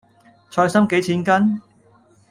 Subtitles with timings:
[0.49, 1.61] 菜芯幾錢斤？